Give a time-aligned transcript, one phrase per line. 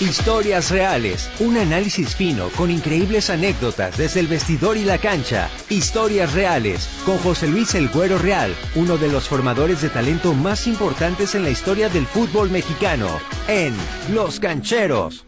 [0.00, 5.50] Historias reales, un análisis fino con increíbles anécdotas desde el vestidor y la cancha.
[5.68, 10.66] Historias reales con José Luis El Güero Real, uno de los formadores de talento más
[10.66, 13.08] importantes en la historia del fútbol mexicano,
[13.46, 13.74] en
[14.14, 15.26] Los Cancheros.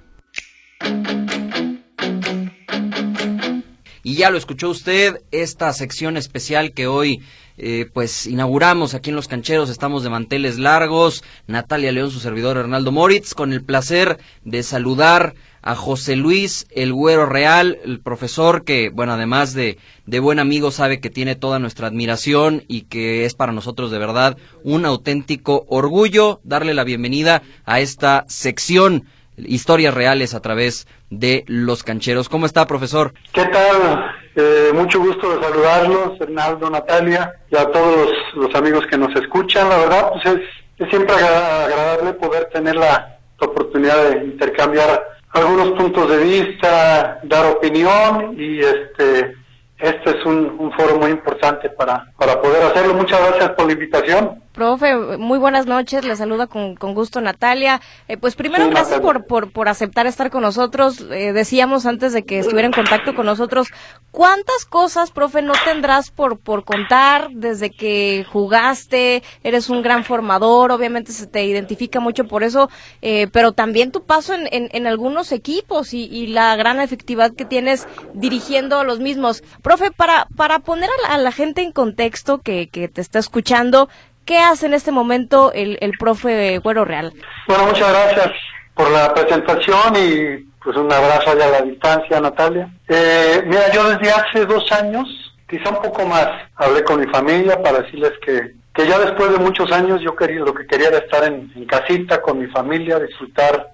[4.02, 7.20] Y ya lo escuchó usted, esta sección especial que hoy
[7.58, 12.56] eh, pues inauguramos aquí en Los Cancheros, estamos de manteles largos, Natalia León, su servidor
[12.56, 18.64] Hernaldo Moritz, con el placer de saludar a José Luis, el güero real, el profesor
[18.64, 23.24] que, bueno, además de, de buen amigo, sabe que tiene toda nuestra admiración y que
[23.24, 29.04] es para nosotros de verdad un auténtico orgullo darle la bienvenida a esta sección
[29.36, 32.28] historias reales a través de los cancheros.
[32.28, 33.14] ¿Cómo está, profesor?
[33.32, 34.21] ¿Qué tal?
[34.34, 39.68] Eh, mucho gusto de saludarlos, Hernaldo, Natalia, y a todos los, amigos que nos escuchan.
[39.68, 40.40] La verdad, pues es,
[40.78, 48.34] es siempre agradable poder tener la oportunidad de intercambiar algunos puntos de vista, dar opinión
[48.38, 49.42] y este
[49.82, 52.94] este es un, un foro muy importante para, para poder hacerlo.
[52.94, 54.40] Muchas gracias por la invitación.
[54.52, 57.80] Profe, muy buenas noches, le saluda con, gusto Natalia.
[58.06, 61.00] Eh, pues primero, gracias por, por, por, aceptar estar con nosotros.
[61.10, 63.68] Eh, decíamos antes de que estuviera en contacto con nosotros,
[64.10, 69.22] ¿cuántas cosas, profe, no tendrás por, por contar desde que jugaste?
[69.42, 72.68] Eres un gran formador, obviamente se te identifica mucho por eso,
[73.00, 77.46] eh, pero también tu paso en, en, algunos equipos y, y, la gran efectividad que
[77.46, 79.42] tienes dirigiendo a los mismos.
[79.62, 83.88] Profe, para, para poner a la, gente en contexto que, que te está escuchando,
[84.24, 87.12] ¿Qué hace en este momento el, el profe Güero Real?
[87.46, 88.30] Bueno, muchas gracias
[88.74, 92.68] por la presentación y pues un abrazo allá a la distancia, Natalia.
[92.88, 95.08] Eh, mira, yo desde hace dos años,
[95.48, 99.38] quizá un poco más, hablé con mi familia para decirles que, que ya después de
[99.38, 103.72] muchos años yo quería, lo que quería era estar en, casita con mi familia, disfrutar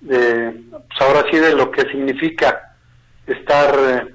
[0.00, 2.76] de, pues ahora sí, de lo que significa
[3.26, 4.14] estar eh,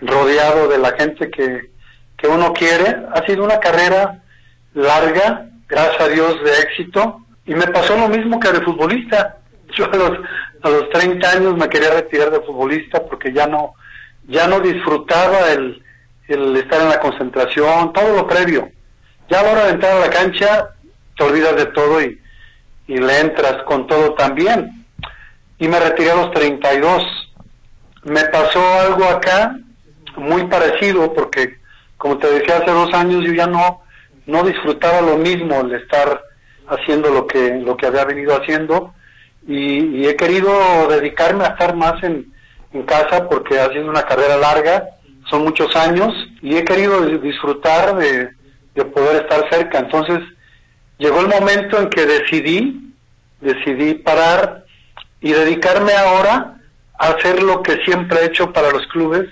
[0.00, 1.70] rodeado de la gente que,
[2.16, 3.04] que uno quiere.
[3.14, 4.20] Ha sido una carrera
[4.74, 7.20] larga, gracias a Dios, de éxito.
[7.46, 9.38] Y me pasó lo mismo que de futbolista.
[9.76, 10.18] Yo a los,
[10.62, 13.74] a los 30 años me quería retirar de futbolista porque ya no,
[14.26, 15.82] ya no disfrutaba el,
[16.28, 18.70] el estar en la concentración, todo lo previo.
[19.28, 20.70] Ya a la hora de entrar a la cancha,
[21.16, 22.20] te olvidas de todo y,
[22.88, 24.86] y le entras con todo también.
[25.58, 27.04] Y me retiré a los 32.
[28.04, 29.56] Me pasó algo acá
[30.16, 31.58] muy parecido porque,
[31.96, 33.82] como te decía hace dos años, yo ya no,
[34.26, 36.22] no disfrutaba lo mismo el estar
[36.68, 38.94] haciendo lo que, lo que había venido haciendo
[39.46, 42.32] y, he querido dedicarme a estar más en,
[42.72, 44.90] en casa porque ha sido una carrera larga,
[45.28, 48.30] son muchos años y he querido disfrutar de,
[48.74, 49.78] de poder estar cerca.
[49.78, 50.20] Entonces
[50.98, 52.92] llegó el momento en que decidí,
[53.40, 54.64] decidí parar
[55.20, 56.58] y dedicarme ahora
[56.98, 59.28] a hacer lo que siempre he hecho para los clubes,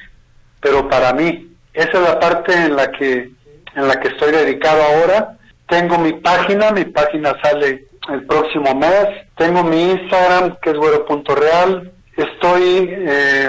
[0.61, 1.47] pero para mí.
[1.73, 3.31] Esa es la parte en la que
[3.75, 5.39] en la que estoy dedicado ahora.
[5.69, 9.07] Tengo mi página, mi página sale el próximo mes.
[9.37, 11.93] Tengo mi Instagram, que es güero.real.
[12.17, 13.47] Estoy eh,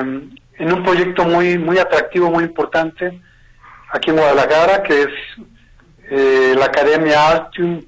[0.60, 3.20] en un proyecto muy, muy atractivo, muy importante,
[3.92, 5.10] aquí en Guadalajara, que es
[6.12, 7.82] eh, la Academia Altium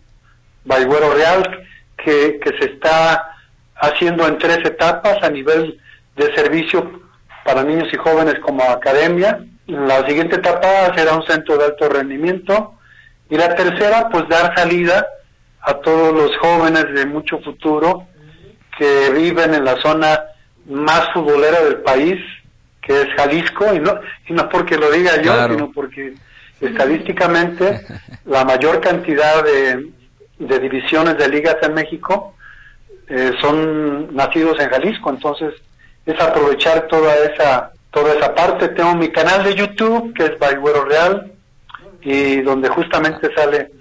[0.66, 1.66] by Güero Real,
[1.98, 3.36] que, que se está
[3.76, 5.80] haciendo en tres etapas a nivel
[6.16, 7.02] de servicio
[7.44, 9.44] para niños y jóvenes como academia.
[9.68, 12.76] La siguiente etapa será un centro de alto rendimiento
[13.30, 15.06] y la tercera, pues dar salida
[15.62, 18.08] a todos los jóvenes de mucho futuro
[18.78, 20.20] que viven en la zona
[20.66, 22.20] más futbolera del país,
[22.82, 26.16] que es Jalisco, y no, y no porque lo diga yo, sino porque
[26.60, 27.86] estadísticamente
[28.26, 29.92] la mayor cantidad de,
[30.40, 32.36] de divisiones de ligas en México
[33.08, 35.54] eh, son nacidos en Jalisco, entonces
[36.06, 38.70] es aprovechar toda esa toda esa parte.
[38.70, 41.32] Tengo mi canal de YouTube, que es Baigüero Real,
[42.02, 43.72] y donde justamente sale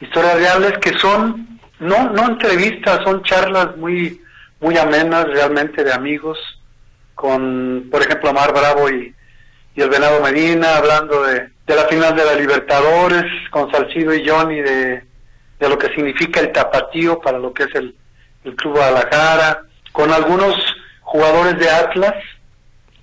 [0.00, 4.20] historias reales que son, no, no entrevistas, son charlas muy,
[4.60, 6.38] muy amenas realmente de amigos,
[7.14, 9.14] con, por ejemplo, Amar Bravo y,
[9.74, 14.26] y el Venado Medina, hablando de, de la final de la Libertadores, con Salcido y
[14.26, 15.04] Johnny, de,
[15.58, 17.94] de lo que significa el tapatío para lo que es el,
[18.44, 20.54] el Club Guadalajara, con algunos
[21.02, 22.14] jugadores de Atlas,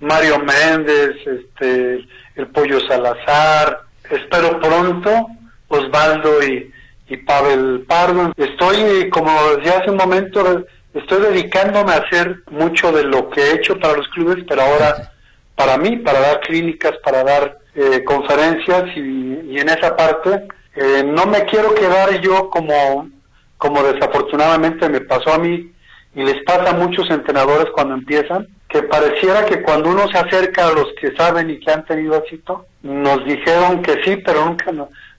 [0.00, 2.06] Mario Méndez, este,
[2.36, 5.28] el Pollo Salazar, espero pronto
[5.68, 6.72] Osvaldo y,
[7.08, 8.32] y Pavel Pardo.
[8.36, 10.64] Estoy, como decía hace un momento,
[10.94, 15.12] estoy dedicándome a hacer mucho de lo que he hecho para los clubes, pero ahora
[15.54, 20.46] para mí, para dar clínicas, para dar eh, conferencias y, en esa parte
[20.76, 23.08] eh, no me quiero quedar yo como,
[23.56, 25.72] como desafortunadamente me pasó a mí
[26.14, 30.66] y les pasa a muchos entrenadores cuando empiezan, que pareciera que cuando uno se acerca
[30.66, 34.72] a los que saben y que han tenido éxito, nos dijeron que sí, pero nunca,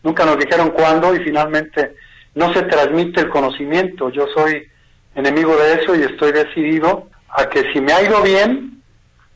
[0.03, 1.95] nunca nos dijeron cuándo y finalmente
[2.35, 4.09] no se transmite el conocimiento.
[4.09, 4.67] Yo soy
[5.15, 8.81] enemigo de eso y estoy decidido a que si me ha ido bien,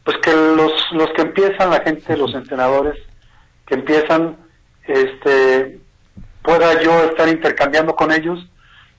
[0.04, 3.00] pues que los, los que empiezan, la gente, los entrenadores,
[3.66, 4.38] que empiezan,
[4.86, 5.80] este,
[6.44, 8.48] pueda yo estar intercambiando con ellos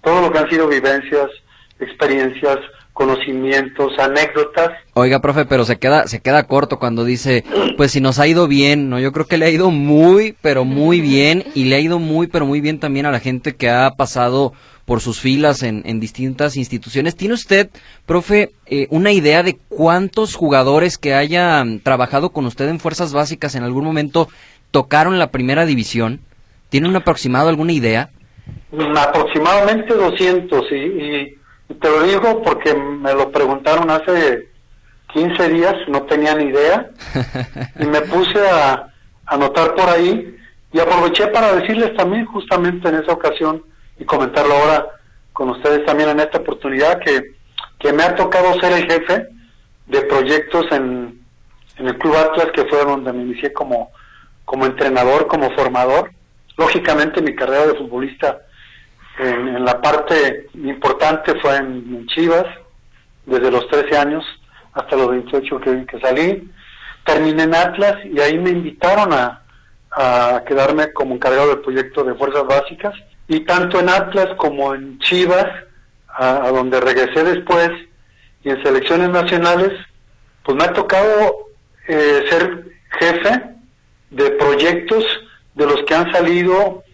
[0.03, 1.31] todo lo que han sido vivencias,
[1.79, 2.59] experiencias,
[2.95, 4.71] conocimientos, anécdotas.
[4.95, 7.45] Oiga, profe, pero se queda se queda corto cuando dice,
[7.77, 9.01] pues si nos ha ido bien, ¿no?
[9.01, 12.29] Yo creo que le ha ido muy, pero muy bien y le ha ido muy,
[12.29, 14.53] pero muy bien también a la gente que ha pasado
[14.85, 17.17] por sus filas en, en distintas instituciones.
[17.17, 17.69] ¿Tiene usted,
[18.07, 23.57] profe, eh, una idea de cuántos jugadores que hayan trabajado con usted en fuerzas básicas
[23.57, 24.29] en algún momento
[24.71, 26.21] tocaron la primera división?
[26.69, 28.11] ¿Tiene un aproximado, alguna idea?
[28.97, 34.49] Aproximadamente 200 y te lo digo porque me lo preguntaron hace
[35.13, 36.91] 15 días, no tenía ni idea,
[37.81, 38.93] y me puse a
[39.27, 40.37] anotar por ahí
[40.73, 43.63] y aproveché para decirles también justamente en esa ocasión
[43.99, 44.87] y comentarlo ahora
[45.33, 47.35] con ustedes también en esta oportunidad que,
[47.79, 49.29] que me ha tocado ser el jefe
[49.87, 51.21] de proyectos en,
[51.77, 53.91] en el Club Atlas, que fue donde me inicié como,
[54.45, 56.11] como entrenador, como formador.
[56.57, 58.43] Lógicamente mi carrera de futbolista
[59.19, 62.47] en, la parte importante fue en, Chivas,
[63.27, 64.25] desde los 13 años
[64.73, 66.51] hasta los 28 que, salí.
[67.05, 69.43] Terminé en Atlas y ahí me invitaron a,
[69.91, 72.95] a quedarme como encargado del proyecto de Fuerzas Básicas.
[73.29, 75.47] Y tanto en Atlas como en Chivas,
[76.09, 77.71] a, donde regresé después,
[78.43, 79.73] y en selecciones nacionales,
[80.43, 81.49] pues me ha tocado
[81.89, 82.65] eh, ser
[83.01, 83.43] jefe
[84.11, 85.05] de proyectos
[85.55, 86.85] de los que han salido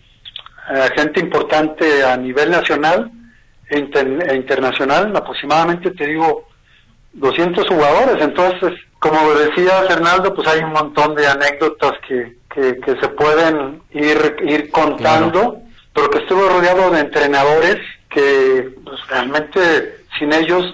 [0.97, 3.11] gente importante a nivel nacional
[3.69, 6.49] e, e, internacional, aproximadamente te digo
[7.13, 8.23] 200 jugadores.
[8.23, 14.37] Entonces, como decía Fernando, pues hay un montón de anécdotas que, que, se pueden ir,
[14.43, 15.61] ir contando,
[15.95, 17.77] pero que estuve rodeado de entrenadores
[18.11, 20.65] que pues, realmente sin ellos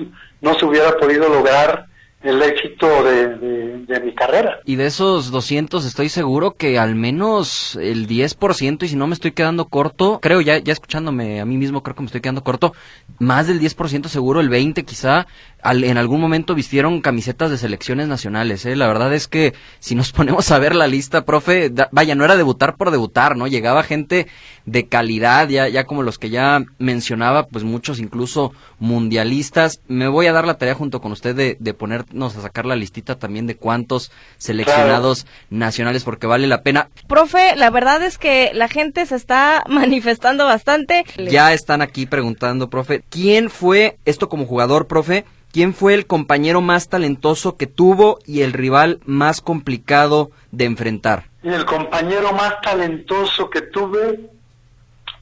[0.40, 1.85] no se hubiera podido lograr
[2.26, 4.60] el éxito de, mi carrera.
[4.64, 9.14] Y de esos 200 estoy seguro que al menos el 10%, y si no me
[9.14, 12.42] estoy quedando corto, creo ya, ya escuchándome a mí mismo, creo que me estoy quedando
[12.42, 12.72] corto,
[13.18, 15.26] más del 10% seguro, el 20 quizá,
[15.64, 18.66] en algún momento vistieron camisetas de selecciones nacionales.
[18.66, 18.76] ¿eh?
[18.76, 22.36] La verdad es que si nos ponemos a ver la lista, profe, vaya, no era
[22.36, 23.46] debutar por debutar, ¿no?
[23.46, 24.26] Llegaba gente
[24.64, 29.80] de calidad, ya, ya como los que ya mencionaba, pues muchos incluso mundialistas.
[29.88, 32.76] Me voy a dar la tarea junto con usted de, de ponernos a sacar la
[32.76, 36.88] listita también de cuántos seleccionados nacionales, porque vale la pena.
[37.06, 41.04] Profe, la verdad es que la gente se está manifestando bastante.
[41.18, 45.24] Ya están aquí preguntando, profe, ¿quién fue esto como jugador, profe?
[45.52, 51.24] ¿Quién fue el compañero más talentoso que tuvo y el rival más complicado de enfrentar?
[51.42, 54.28] El compañero más talentoso que tuve,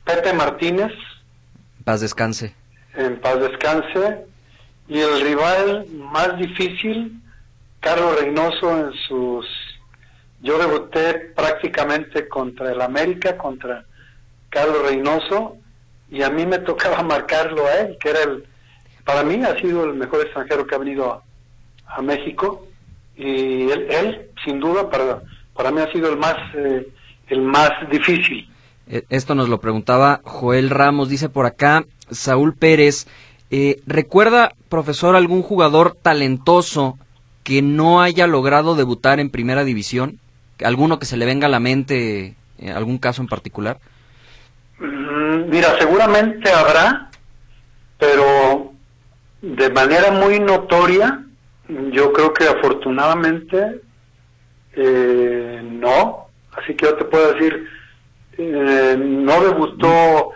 [0.04, 0.90] Pepe Martínez.
[1.84, 2.54] Paz descanse.
[2.96, 4.26] En paz descanse.
[4.88, 7.20] Y el rival más difícil,
[7.80, 9.46] Carlos Reynoso en sus...
[10.42, 13.84] Yo debuté prácticamente contra el América, contra
[14.50, 15.56] Carlos Reynoso,
[16.10, 18.44] y a mí me tocaba marcarlo a él, que era el
[19.04, 21.22] para mí ha sido el mejor extranjero que ha venido
[21.86, 22.66] a, México
[23.16, 25.22] y él, sin duda, para,
[25.54, 26.88] para mí ha sido el más, eh,
[27.28, 28.48] el más difícil.
[28.88, 33.06] Eh, esto nos lo preguntaba Joel Ramos, dice por acá Saúl Pérez.
[33.56, 36.98] Eh, ¿Recuerda, profesor, algún jugador talentoso
[37.44, 40.18] que no haya logrado debutar en primera división?
[40.64, 42.34] ¿Alguno que se le venga a la mente,
[42.74, 43.78] algún caso en particular?
[44.80, 47.10] Mm, mira, seguramente habrá,
[47.96, 48.72] pero
[49.40, 51.24] de manera muy notoria,
[51.92, 53.82] yo creo que afortunadamente
[54.72, 57.68] eh, no, así que yo te puedo decir,
[58.36, 60.30] eh, no debutó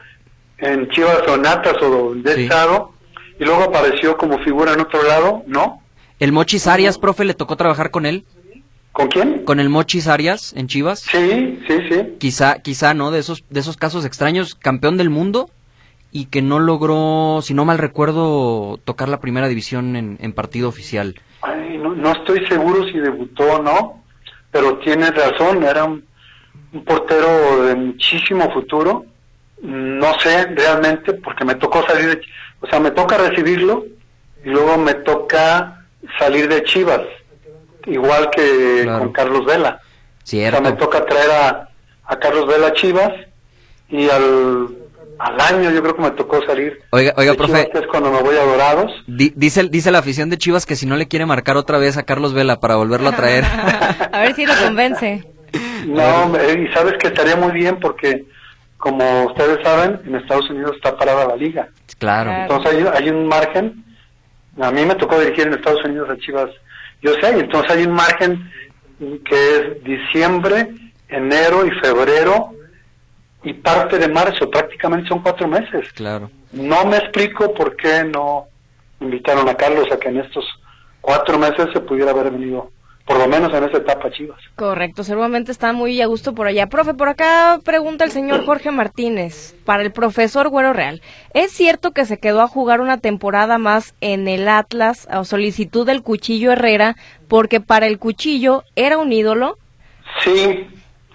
[0.59, 2.97] en Chivas o Natas o de estado
[3.38, 5.83] y luego apareció como figura en otro lado, ¿no?
[6.18, 8.25] ¿El Mochis Arias, profe, le tocó trabajar con él?
[8.92, 9.45] ¿Con quién?
[9.45, 11.00] Con el Mochis Arias en Chivas.
[11.00, 12.16] Sí, sí, sí.
[12.18, 13.11] Quizá, quizá, ¿no?
[13.12, 15.50] De esos, de esos casos extraños, campeón del mundo
[16.11, 21.14] y que no logró, si no mal recuerdo, tocar la primera división en, partido oficial.
[21.42, 24.02] no, estoy seguro si debutó o no,
[24.50, 26.04] pero tiene razón, era un,
[26.85, 29.07] portero de muchísimo futuro.
[29.62, 32.21] No sé realmente, porque me tocó salir de,
[32.61, 33.85] o sea, me toca recibirlo
[34.45, 35.85] y luego me toca
[36.19, 37.03] salir de Chivas,
[37.87, 39.81] igual que con Carlos Vela.
[40.25, 40.59] Cierto.
[40.59, 41.69] O sea, me toca traer a,
[42.05, 43.12] a Carlos Vela Chivas
[43.88, 44.69] y al
[45.19, 46.81] al año yo creo que me tocó salir.
[46.91, 47.71] Oiga, oiga, profe.
[47.75, 48.93] es cuando me voy a Dorados.
[49.07, 52.05] dice, dice la afición de Chivas que si no le quiere marcar otra vez a
[52.05, 53.45] Carlos Vela para volverlo a traer.
[54.12, 55.25] a ver si lo convence.
[55.87, 58.27] No, y sabes que estaría muy bien porque,
[58.78, 61.68] como ustedes saben, en Estados Unidos está parada la liga.
[61.99, 62.32] Claro.
[62.32, 63.85] Entonces hay, hay un margen.
[64.61, 66.50] A mí me tocó dirigir en Estados Unidos a Chivas.
[67.02, 68.50] Yo sé, entonces hay un margen
[68.99, 70.68] que es diciembre,
[71.08, 72.50] enero y febrero
[73.42, 75.92] y parte de marzo, prácticamente son cuatro meses.
[75.92, 76.30] Claro.
[76.52, 78.47] No me explico por qué no
[79.00, 80.44] invitaron a Carlos a que en estos
[81.00, 82.70] cuatro meses se pudiera haber venido,
[83.09, 84.38] por lo menos en esa etapa Chivas.
[84.55, 86.67] Correcto, seguramente está muy a gusto por allá.
[86.67, 91.00] Profe, por acá pregunta el señor Jorge Martínez, para el profesor Güero Real,
[91.33, 95.87] ¿es cierto que se quedó a jugar una temporada más en el Atlas a solicitud
[95.87, 96.97] del Cuchillo Herrera
[97.29, 99.57] porque para el Cuchillo era un ídolo?
[100.23, 100.67] Sí,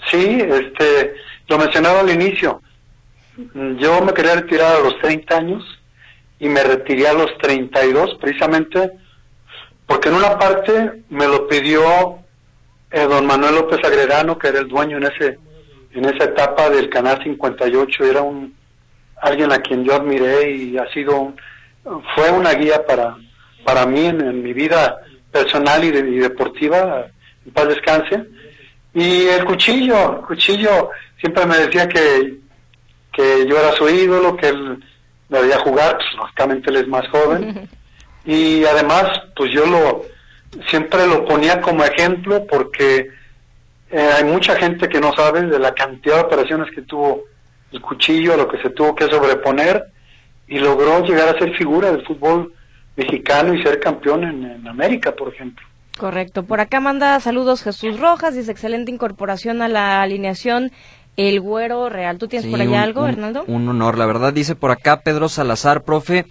[0.09, 1.13] sí, este
[1.47, 2.59] lo mencionaba al inicio,
[3.53, 5.63] yo me quería retirar a los 30 años
[6.39, 8.93] y me retiré a los 32 precisamente
[9.85, 12.19] porque en una parte me lo pidió
[12.91, 15.39] eh, don Manuel López Agredano, que era el dueño en ese
[15.93, 18.55] en esa etapa del Canal 58, era un
[19.21, 21.33] alguien a quien yo admiré y ha sido
[22.15, 23.15] fue una guía para
[23.63, 24.97] para mí en, mi vida
[25.31, 27.07] personal y, y deportiva,
[27.45, 28.25] en paz descanse.
[28.93, 32.39] Y el cuchillo, cuchillo siempre me decía que,
[33.11, 34.83] que yo era su ídolo, que él
[35.29, 37.69] debía jugar, pues lógicamente él es más joven.
[38.25, 40.05] Y además, pues yo lo
[40.69, 43.09] siempre lo ponía como ejemplo porque
[43.89, 47.23] eh, hay mucha gente que no sabe de la cantidad de operaciones que tuvo
[47.71, 49.85] el cuchillo, a lo que se tuvo que sobreponer
[50.47, 52.53] y logró llegar a ser figura del fútbol
[52.95, 55.65] mexicano y ser campeón en América, por ejemplo.
[55.97, 56.43] Correcto.
[56.43, 60.71] Por acá manda saludos Jesús Rojas, dice excelente incorporación a la alineación
[61.17, 62.17] el Güero Real.
[62.17, 63.43] ¿Tú tienes por allá algo, Hernando?
[63.45, 66.25] Un honor, la verdad, dice por acá Pedro Salazar, profe,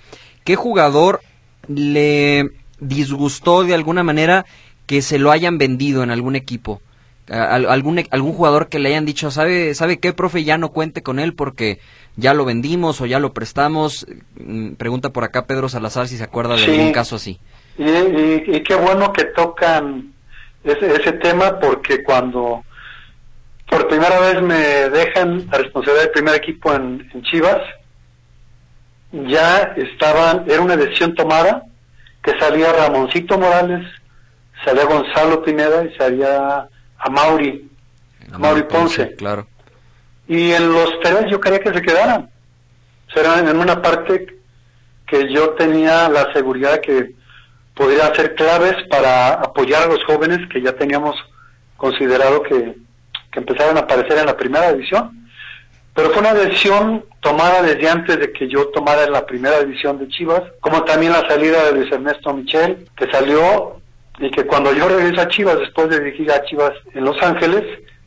[0.44, 1.20] ¿qué jugador
[1.68, 2.50] le
[2.80, 4.44] disgustó de alguna manera
[4.86, 6.80] que se lo hayan vendido en algún equipo?
[7.28, 10.44] algún, algún jugador que le hayan dicho, ¿sabe, ¿sabe qué, profe?
[10.44, 11.78] Ya no cuente con él porque
[12.16, 14.06] ya lo vendimos o ya lo prestamos.
[14.36, 17.38] Mm, pregunta por acá Pedro Salazar si se acuerda de algún caso así.
[17.78, 20.12] Y, qué bueno que tocan
[20.64, 22.64] ese, ese tema porque cuando
[23.68, 27.62] por primera vez me dejan la responsabilidad del primer equipo en, Chivas,
[29.12, 31.64] ya estaban, era una decisión tomada,
[32.22, 33.86] que salía Ramoncito Morales,
[34.64, 37.68] salía Gonzalo Pineda y salía a Mauri,
[38.32, 39.14] a Mauri Ponce.
[39.16, 39.46] Claro.
[40.28, 42.30] Y en los tres yo quería que se quedaran.
[43.08, 44.38] O sea, en una parte
[45.06, 47.14] que yo tenía la seguridad de que
[47.74, 51.16] podría ser claves para apoyar a los jóvenes que ya teníamos
[51.76, 52.76] considerado que,
[53.30, 55.21] que empezaron a aparecer en la primera división.
[55.94, 60.08] Pero fue una decisión tomada desde antes de que yo tomara la primera división de
[60.08, 63.80] Chivas, como también la salida de Luis Ernesto Michel, que salió
[64.18, 67.64] y que cuando yo regreso a Chivas, después de dirigir a Chivas en Los Ángeles,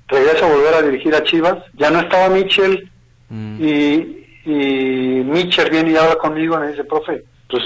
[0.08, 2.90] regreso a volver a dirigir a Chivas, ya no estaba Michel
[3.30, 3.64] mm.
[3.64, 7.64] y, y Michel viene y habla conmigo y me dice, profe, pues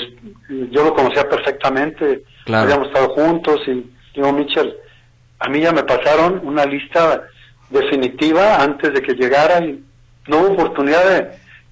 [0.72, 4.76] yo lo conocía perfectamente, habíamos estado juntos y digo, Mitchell,
[5.40, 7.24] a mí ya me pasaron una lista
[7.70, 9.84] definitiva antes de que llegara y
[10.30, 11.04] no hubo oportunidad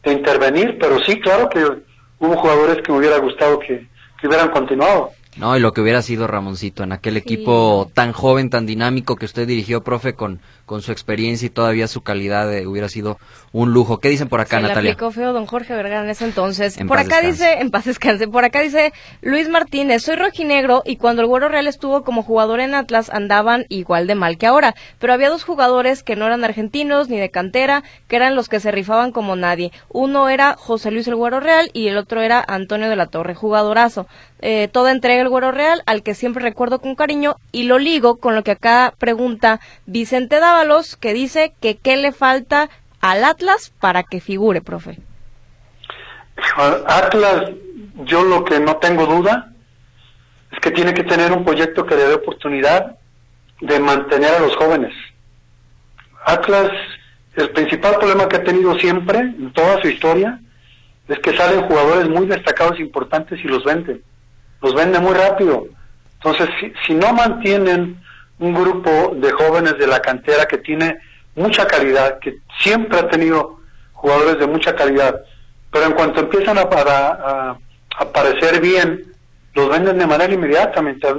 [0.04, 1.60] de, intervenir, pero sí, claro que
[2.20, 3.86] hubo jugadores que me hubiera gustado que
[4.24, 5.12] hubieran continuado.
[5.38, 9.26] No, y lo que hubiera sido Ramoncito en aquel equipo tan joven, tan dinámico que
[9.26, 13.18] usted dirigió, profe, con, con su experiencia y todavía su calidad, eh, hubiera sido
[13.54, 14.00] un lujo.
[14.00, 14.82] ¿Qué dicen por acá, Se Natalia?
[14.82, 16.78] Le aplicó feo don Jorge Vergara en ese entonces.
[16.88, 21.22] por acá dice, en paz descanse, por acá dice Luis Martínez, soy rojinegro y cuando
[21.22, 25.14] el Güero Real estuvo como jugador en Atlas andaban igual de mal que ahora, pero
[25.14, 28.72] había dos jugadores que no eran argentinos ni de cantera, que eran los que se
[28.72, 29.72] rifaban como nadie.
[29.88, 33.36] Uno era José Luis el Güero Real y el otro era Antonio de la Torre,
[33.36, 34.06] jugadorazo.
[34.42, 38.18] Eh, toda entrega el Güero Real, al que siempre recuerdo con cariño, y lo ligo
[38.18, 43.72] con lo que acá pregunta Vicente Dávalos, que dice que qué le falta al Atlas
[43.80, 44.98] para que figure, profe.
[46.88, 47.52] Atlas,
[48.06, 49.52] yo lo que no tengo duda
[50.52, 52.98] es que tiene que tener un proyecto que le dé oportunidad
[53.62, 54.94] de mantener a los jóvenes.
[56.26, 56.72] Atlas,
[57.36, 60.40] el principal problema que ha tenido siempre, en toda su historia,
[61.08, 64.02] es que salen jugadores muy destacados, e importantes y los venden
[64.64, 65.68] los vende muy rápido.
[66.16, 66.50] Entonces,
[66.88, 68.02] si, no mantienen
[68.40, 70.98] un grupo de jóvenes de la cantera que tiene
[71.36, 73.60] mucha calidad, que siempre ha tenido
[73.94, 75.22] jugadores de mucha calidad,
[75.72, 77.58] pero en cuanto empiezan a, a,
[77.98, 79.04] aparecer bien,
[79.54, 80.82] los venden de manera inmediata.
[80.82, 81.16] Mientras,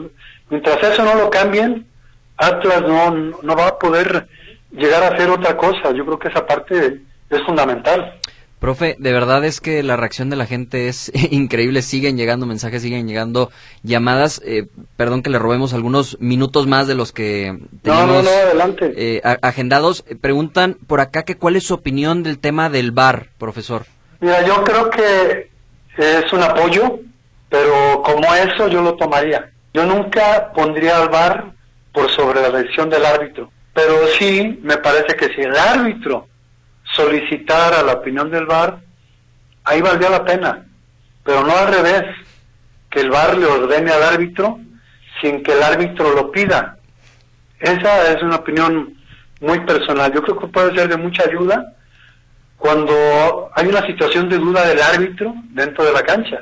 [0.48, 1.86] mientras eso no lo cambien,
[2.36, 3.10] Atlas no,
[3.42, 4.28] no va a poder
[4.70, 5.90] llegar a hacer otra cosa.
[5.92, 8.14] Yo creo que esa parte es fundamental.
[8.58, 12.82] Profe, de verdad es que la reacción de la gente es increíble, siguen llegando mensajes,
[12.82, 13.50] siguen llegando
[13.82, 14.42] llamadas.
[14.44, 18.26] Eh, perdón que le robemos algunos minutos más de los que tenemos
[18.80, 20.04] eh, agendados.
[20.20, 23.86] Preguntan por acá que cuál es su opinión del tema del bar, profesor.
[24.20, 25.50] Mira, yo creo que
[25.96, 27.00] es un apoyo,
[27.48, 29.50] pero como eso yo lo tomaría.
[29.72, 31.52] Yo nunca pondría al bar
[31.92, 36.26] por sobre la decisión del árbitro, pero sí me parece que si el árbitro
[36.98, 38.80] solicitar a la opinión del VAR,
[39.64, 40.66] ahí valdría la pena,
[41.24, 42.04] pero no al revés,
[42.90, 44.58] que el VAR le ordene al árbitro
[45.20, 46.78] sin que el árbitro lo pida.
[47.60, 48.94] Esa es una opinión
[49.40, 50.12] muy personal.
[50.12, 51.74] Yo creo que puede ser de mucha ayuda
[52.56, 56.40] cuando hay una situación de duda del árbitro dentro de la cancha,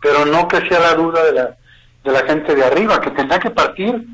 [0.00, 1.56] pero no que sea la duda de la,
[2.04, 4.06] de la gente de arriba, que tendrá que partir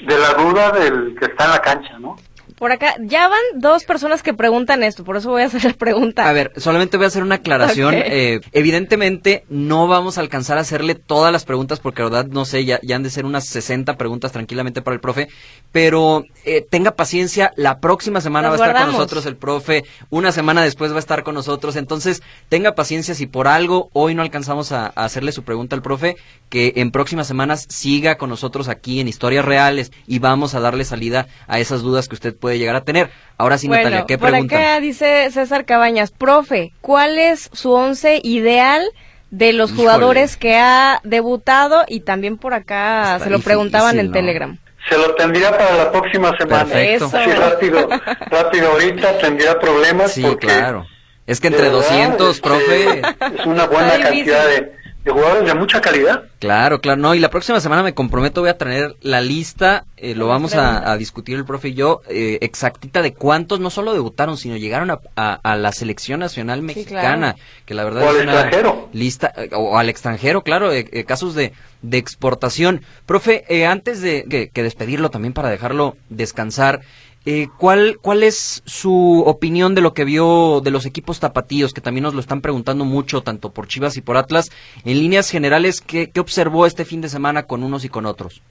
[0.00, 2.16] de la duda del que está en la cancha, ¿no?
[2.58, 5.72] Por acá, ya van dos personas que preguntan esto, por eso voy a hacer la
[5.72, 6.28] pregunta.
[6.28, 7.94] A ver, solamente voy a hacer una aclaración.
[7.96, 12.44] Eh, evidentemente, no vamos a alcanzar a hacerle todas las preguntas, porque la verdad, no
[12.44, 15.28] sé, ya, han de ser unas 60 preguntas tranquilamente para el profe,
[15.72, 20.30] pero eh, tenga paciencia, la próxima semana va a estar con nosotros el profe, una
[20.30, 24.22] semana después va a estar con nosotros, entonces tenga paciencia si por algo hoy no
[24.22, 26.16] alcanzamos a, a hacerle su pregunta al profe,
[26.50, 30.84] que en próximas semanas siga con nosotros aquí en Historias Reales y vamos a darle
[30.84, 33.08] salida a esas dudas que usted puede llegar a tener.
[33.38, 34.54] Ahora sí, Natalia, ¿qué pregunta?
[34.54, 38.84] Por acá dice César Cabañas, profe, ¿cuál es su once ideal
[39.30, 41.86] de los jugadores que ha debutado?
[41.88, 44.58] Y también por acá se lo preguntaban en Telegram.
[44.90, 46.66] Se lo tendría para la próxima semana.
[46.66, 47.08] Perfecto.
[47.08, 47.88] Sí, rápido,
[48.30, 50.12] rápido ahorita tendría problemas.
[50.12, 50.86] Sí, claro.
[51.26, 53.00] Es que entre 200, profe.
[53.38, 54.70] Es una buena cantidad de
[55.04, 56.24] de jugadores de mucha calidad.
[56.38, 60.14] Claro, claro, no, y la próxima semana me comprometo, voy a tener la lista, eh,
[60.14, 64.36] lo vamos a, discutir el profe y yo, eh, exactita de cuántos no solo debutaron,
[64.36, 68.88] sino llegaron a, la selección nacional mexicana, que la verdad o es al extranjero.
[68.92, 70.70] lista, eh, o al extranjero, claro,
[71.06, 72.82] casos de, de exportación.
[73.04, 76.80] Profe, antes de que despedirlo también para dejarlo descansar,
[77.26, 81.80] eh, ¿cuál, ¿Cuál es su opinión de lo que vio de los equipos tapatíos, que
[81.80, 84.50] también nos lo están preguntando mucho, tanto por Chivas y por Atlas?
[84.84, 88.42] En líneas generales, ¿qué, qué observó este fin de semana con unos y con otros?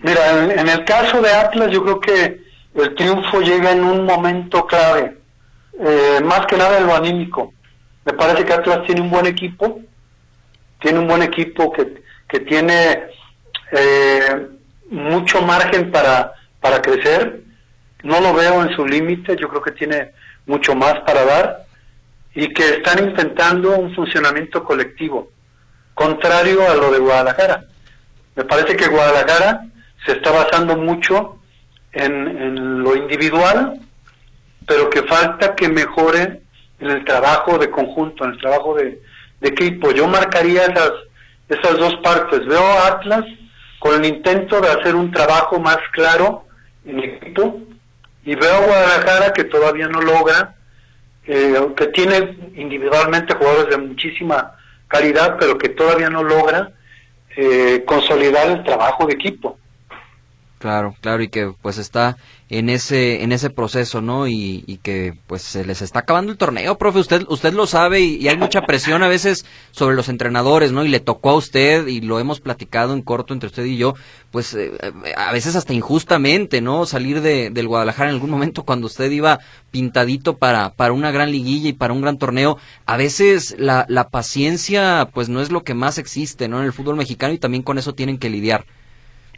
[0.00, 2.40] Mira, en, el caso de Atlas, yo creo que
[2.74, 5.16] el triunfo llega en un momento clave,
[5.80, 7.52] eh, más que nada en lo anímico.
[8.04, 9.80] Me parece que Atlas tiene un buen equipo,
[10.80, 13.04] tiene un buen equipo que, que tiene
[13.72, 14.46] eh,
[14.90, 17.43] mucho margen para, para crecer
[18.04, 20.12] no lo veo en su límite, yo creo que tiene
[20.46, 21.64] mucho más para dar
[22.34, 25.30] y que están intentando un funcionamiento colectivo,
[25.94, 27.64] contrario a lo de Guadalajara.
[28.36, 29.64] Me parece que Guadalajara
[30.04, 31.38] se está basando mucho
[31.92, 33.80] en, lo individual,
[34.66, 36.42] pero que falta que mejore
[36.80, 39.00] en el trabajo de conjunto, en el trabajo de,
[39.40, 39.90] equipo.
[39.90, 40.92] Yo marcaría esas,
[41.50, 42.46] esas dos partes.
[42.46, 43.26] Veo a Atlas
[43.78, 46.46] con el intento de hacer un trabajo más claro
[46.86, 47.60] en equipo
[48.24, 50.56] y veo a Guadalajara que todavía no logra,
[51.26, 54.52] eh, que tiene individualmente jugadores de muchísima
[54.88, 56.72] calidad, pero que todavía no logra
[57.36, 59.58] eh, consolidar el trabajo de equipo.
[60.58, 62.16] Claro, claro, y que pues está
[62.50, 64.28] en ese en ese proceso, ¿no?
[64.28, 68.28] Y, que pues se les está acabando el torneo, profe, usted usted lo sabe y,
[68.28, 70.84] hay mucha presión a veces sobre los entrenadores, ¿no?
[70.84, 73.94] Y le tocó a usted y lo hemos platicado en corto entre usted y yo,
[74.30, 74.72] pues eh,
[75.16, 76.84] a veces hasta injustamente, ¿no?
[76.84, 81.30] Salir de, del Guadalajara en algún momento cuando usted iba pintadito para para una gran
[81.30, 85.64] liguilla y para un gran torneo, a veces la la paciencia pues no es lo
[85.64, 86.58] que más existe, ¿no?
[86.60, 88.66] En el fútbol mexicano y también con eso tienen que lidiar.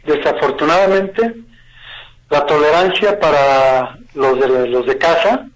[0.05, 1.35] Desafortunadamente,
[2.29, 5.47] la tolerancia para los de, los de casa,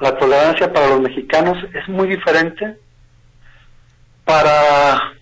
[0.00, 2.76] la tolerancia para los mexicanos es muy diferente.
[4.24, 5.14] Para,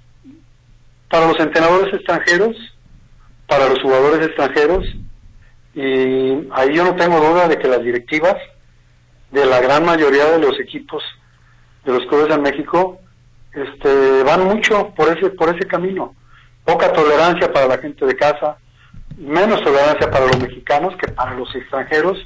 [1.08, 2.56] para los entrenadores extranjeros,
[3.46, 4.84] para los jugadores extranjeros,
[5.74, 8.36] y ahí yo no tengo duda de que las directivas
[9.30, 11.02] de la gran mayoría de los equipos
[11.84, 13.00] de los clubes en México
[13.52, 16.14] este, van mucho por ese, por ese camino.
[16.64, 18.58] Poca tolerancia para la gente de casa,
[19.20, 22.18] menos tolerancia para los mexicanos que para los extranjeros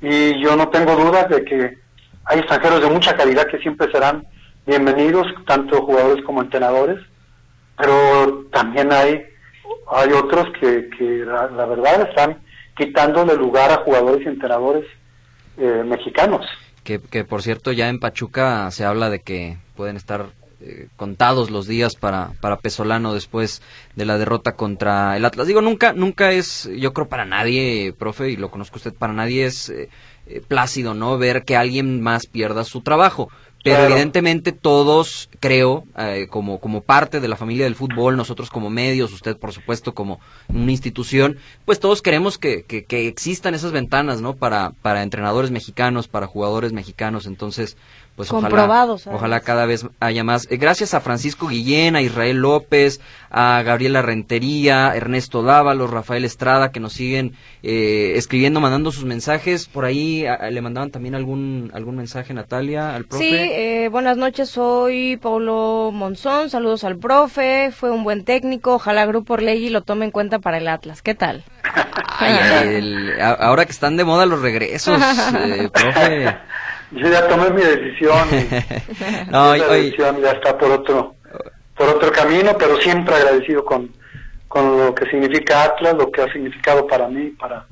[0.00, 1.78] y yo no tengo dudas de que
[2.24, 4.26] hay extranjeros de mucha calidad que siempre serán
[4.66, 6.98] bienvenidos, tanto jugadores como entrenadores,
[7.76, 9.22] pero también hay,
[9.92, 12.38] hay otros que, que la, verdad están
[12.76, 14.86] quitándole lugar a jugadores y entrenadores
[15.58, 16.46] eh, mexicanos.
[16.84, 20.26] Que, que por cierto ya en Pachuca se habla de que pueden estar
[20.66, 23.60] eh, contados los días para, para Pesolano después
[23.96, 25.46] de la derrota contra el Atlas.
[25.46, 29.44] Digo, nunca, nunca es, yo creo para nadie, profe, y lo conozco usted, para nadie
[29.44, 29.90] es eh,
[30.26, 31.18] eh, plácido, ¿no?
[31.18, 33.28] Ver que alguien más pierda su trabajo.
[33.64, 38.68] pero evidentemente todos, creo, eh, como, como parte de la familia del fútbol, nosotros como
[38.68, 43.72] medios, usted por supuesto como una institución, pues todos queremos que, que, que existan esas
[43.72, 44.36] ventanas, ¿no?
[44.36, 47.78] Para, para entrenadores mexicanos, para jugadores mexicanos, entonces
[48.16, 50.46] pues ojalá, ojalá cada vez haya más.
[50.48, 56.70] Eh, gracias a Francisco Guillén, a Israel López, a Gabriela Rentería, Ernesto Dávalos, Rafael Estrada,
[56.70, 59.66] que nos siguen eh, escribiendo, mandando sus mensajes.
[59.66, 63.24] Por ahí le mandaban también algún algún mensaje, Natalia, al profe.
[63.24, 69.06] Sí, eh, buenas noches, soy Paulo Monzón, saludos al profe, fue un buen técnico, ojalá
[69.06, 71.02] Grupo Orlegui lo tome en cuenta para el Atlas.
[71.02, 71.42] ¿Qué tal?
[73.20, 75.00] ahora que están de moda los regresos,
[75.72, 76.36] profe.
[76.92, 81.14] Yo ya tomé mi decisión y no, decisión ya está por otro
[81.76, 83.90] por otro camino, pero siempre agradecido con,
[84.46, 87.66] con lo que significa Atlas, lo que ha significado para mí, para,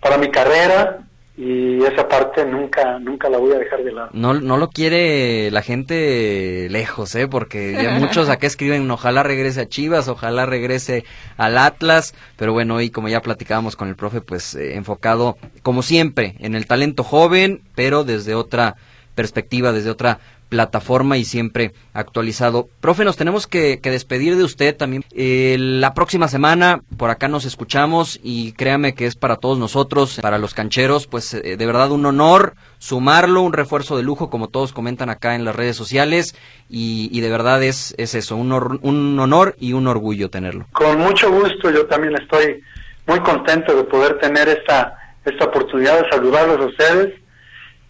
[0.00, 0.98] para mi carrera
[1.42, 4.10] y esa parte nunca nunca la voy a dejar de lado.
[4.12, 7.28] No, no lo quiere la gente lejos, ¿eh?
[7.28, 11.04] porque ya muchos acá escriben ojalá regrese a Chivas, ojalá regrese
[11.38, 15.80] al Atlas, pero bueno, hoy como ya platicábamos con el profe, pues eh, enfocado como
[15.80, 18.76] siempre en el talento joven, pero desde otra
[19.14, 20.18] perspectiva, desde otra
[20.50, 22.68] plataforma y siempre actualizado.
[22.82, 25.04] Profe, nos tenemos que, despedir de usted también.
[25.12, 30.18] Eh, la próxima semana por acá nos escuchamos y créame que es para todos nosotros,
[30.20, 34.48] para los cancheros, pues eh, de verdad un honor sumarlo, un refuerzo de lujo como
[34.48, 36.34] todos comentan acá en las redes sociales
[36.68, 40.66] y, de verdad es, es eso, un, un honor y un orgullo tenerlo.
[40.72, 42.62] Con mucho gusto, yo también estoy
[43.06, 47.20] muy contento de poder tener esta, esta oportunidad de saludarlos a ustedes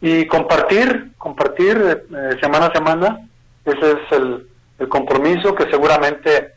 [0.00, 3.18] y compartir, compartir eh, semana a semana.
[3.64, 4.46] Ese es el,
[4.88, 6.54] compromiso que seguramente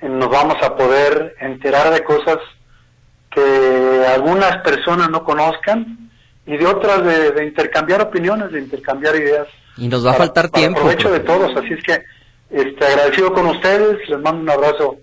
[0.00, 2.38] eh, nos vamos a poder enterar de cosas
[3.28, 6.10] que algunas personas no conozcan
[6.46, 9.48] y de otras de, intercambiar opiniones, de intercambiar ideas.
[9.76, 10.78] Y nos va a faltar tiempo.
[10.78, 12.04] Aprovecho de todos, así es que
[12.50, 14.98] este, agradecido con ustedes, les mando un abrazo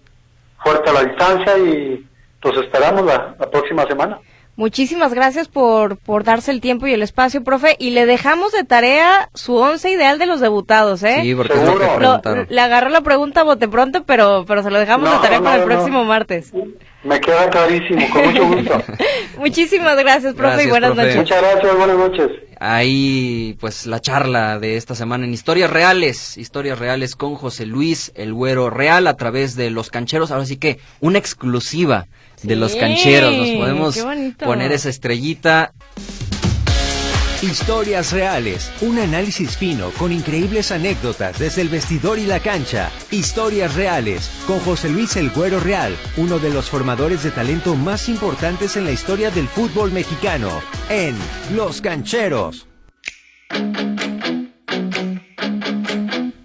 [0.63, 2.08] fuerte a la distancia y
[2.41, 4.19] los esperamos la próxima semana.
[4.55, 7.75] Muchísimas gracias por, por darse el tiempo y el espacio, profe.
[7.79, 11.19] Y le dejamos de tarea su once ideal de los debutados, ¿eh?
[11.23, 14.69] Sí, porque es lo que Le agarró la pregunta a bote pronto, pero, pero se
[14.69, 16.53] lo dejamos de tarea para el próximo martes.
[17.03, 18.83] Me queda clarísimo, con mucho gusto.
[19.37, 21.17] Muchísimas gracias, profe, y buenas noches.
[21.17, 22.29] Muchas gracias, buenas noches.
[22.59, 28.13] Ahí, pues, la charla de esta semana en Historias Reales, Historias Reales con José Luis,
[28.15, 30.31] el Güero Real, a través de Los Cancheros.
[30.31, 32.07] Ahora sí que una exclusiva
[32.43, 33.35] de los cancheros.
[33.35, 34.05] Nos podemos
[34.39, 35.73] poner esa estrellita.
[37.43, 42.89] Historias reales, un análisis fino con increíbles anécdotas desde el vestidor y la cancha.
[43.12, 48.08] Historias reales con José Luis El Güero Real, uno de los formadores de talento más
[48.08, 51.17] importantes en la historia del fútbol mexicano, en
[51.53, 52.65] Los Cancheros.